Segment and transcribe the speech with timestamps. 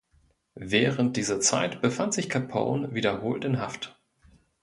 [0.55, 4.01] Während dieser Zeit befand sich Capone wiederholt in Haft.